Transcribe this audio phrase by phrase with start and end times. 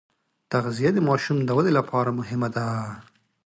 [0.51, 2.65] تغذیه د ماشوم د ودې لپاره ډېره مهمه ده.